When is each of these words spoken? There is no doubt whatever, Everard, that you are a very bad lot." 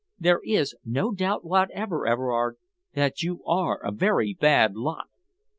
There 0.17 0.41
is 0.43 0.73
no 0.83 1.11
doubt 1.11 1.45
whatever, 1.45 2.07
Everard, 2.07 2.55
that 2.95 3.21
you 3.21 3.43
are 3.45 3.79
a 3.83 3.91
very 3.91 4.33
bad 4.33 4.75
lot." 4.75 5.09